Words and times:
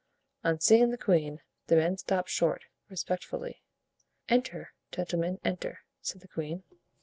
On 0.43 0.59
seeing 0.59 0.89
the 0.89 0.97
queen, 0.97 1.41
the 1.67 1.75
men 1.75 1.95
stopped 1.95 2.29
short, 2.29 2.63
respectfully. 2.89 3.61
"Enter, 4.29 4.73
gentlemen, 4.91 5.39
enter," 5.45 5.81
said 6.01 6.21
the 6.21 6.27
queen. 6.27 6.63